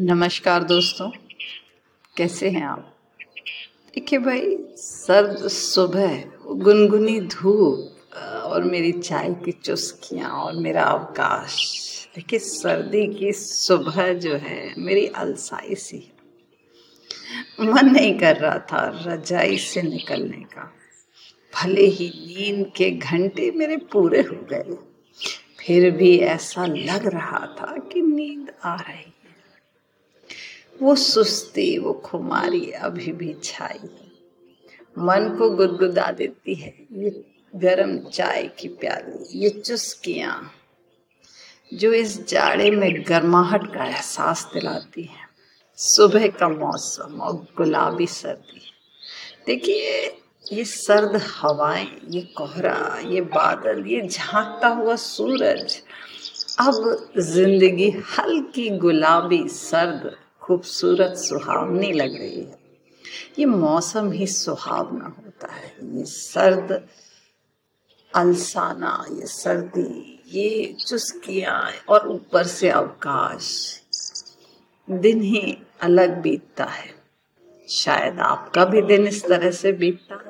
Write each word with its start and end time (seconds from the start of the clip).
नमस्कार 0.00 0.62
दोस्तों, 0.64 1.08
कैसे 2.16 2.48
हैं 2.50 2.62
आप? 2.64 2.84
देखिए 3.94 4.18
भाई, 4.18 4.56
सर्द 4.76 5.46
सुबह, 5.48 6.14
गुनगुनी 6.46 7.18
धूप 7.20 8.16
और 8.44 8.64
मेरी 8.64 8.92
चाय 8.92 9.28
की 9.44 9.52
चुस्कियाँ 9.54 10.30
और 10.30 10.54
मेरा 10.56 10.84
अवकाश। 10.84 11.58
देखिए, 12.14 12.38
सर्दी 12.38 13.06
की 13.08 13.32
सुबह 13.32 14.12
जो 14.14 14.36
है, 14.36 14.74
मेरी 14.78 15.06
अलसाई 15.06 15.74
सी 15.74 16.02
मन 17.60 17.86
नहीं 17.86 18.18
कर 18.18 18.36
रहा 18.36 18.58
था 18.72 18.86
रजाई 19.06 19.58
से 19.58 19.82
निकलने 19.82 20.42
का। 20.46 20.72
भले 21.52 21.86
ही 21.88 22.08
नींद 22.16 22.66
के 22.76 22.90
घंटे 22.90 23.50
मेरे 23.50 23.76
पूरे 23.92 24.22
हो 24.22 24.46
गए, 24.52 24.76
फिर 25.60 25.90
भी 25.90 26.16
ऐसा 26.18 26.66
लग 26.66 27.06
रहा 27.06 27.46
था 27.60 27.76
कि 27.82 28.02
नींद 28.02 28.52
आ 28.64 28.74
रही। 28.76 29.12
वो 30.82 30.94
सुस्ती, 30.94 31.78
वो 31.78 31.92
खुमारी 32.04 32.70
अभी 32.70 33.12
भी 33.12 33.34
छाई 33.44 33.88
मन 34.96 35.34
को 35.38 35.50
गुदगुदा 35.50 36.10
देती 36.10 36.54
है, 36.54 36.74
ये 36.92 37.10
गरम 37.54 37.96
चाय 38.08 38.46
की 38.58 38.68
प्याली, 38.68 39.38
ये 39.38 39.48
चुस्कियाँ, 39.50 40.52
जो 41.72 41.92
इस 41.92 42.26
जाड़े 42.28 42.70
में 42.70 43.02
गर्माहट 43.08 43.66
का 43.74 43.84
एहसास 43.84 44.50
दिलाती 44.54 45.02
है। 45.02 45.28
सुबह 45.78 46.26
का 46.28 46.48
मौसम 46.48 47.20
और 47.20 47.34
गुलाबी 47.56 48.06
सर्दी। 48.06 48.60
देखिए, 49.46 50.00
ये 50.52 50.64
सर्द 50.64 51.20
हवाएँ, 51.24 51.86
ये 52.08 52.20
कोहरा, 52.36 52.98
ये 53.04 53.20
बादल, 53.20 53.84
ये 53.86 54.00
झांकता 54.02 54.68
हुआ 54.68 54.96
सूरज, 54.96 55.76
अब 56.60 57.12
ज़िंदगी 57.18 57.90
हल्की 58.10 58.68
गुलाबी 58.78 59.42
सर्द 59.48 60.10
खूबसूरत 60.50 61.14
सुहावनी 61.16 61.92
लग 61.92 62.18
रही 62.18 62.40
है। 62.40 62.58
ये 63.38 63.44
मौसम 63.44 64.12
ही 64.12 64.26
सुहावना 64.26 65.04
होता 65.04 65.52
है। 65.52 65.76
ये 65.82 66.04
सर्द 66.04 66.88
अलसाना, 68.14 69.06
ये 69.12 69.26
सर्दी, 69.26 70.22
ये 70.26 70.76
चुस्कियाँ 70.88 71.70
और 71.88 72.08
ऊपर 72.08 72.46
से 72.46 72.70
अवकाश। 72.70 73.80
दिन 74.90 75.22
ही 75.22 75.58
अलग 75.80 76.22
बीतता 76.22 76.64
है। 76.64 76.94
शायद 77.68 78.20
आपका 78.20 78.64
भी 78.64 78.82
दिन 78.82 79.06
इस 79.06 79.26
तरह 79.26 79.50
से 79.50 79.72
बीतता 79.72 80.29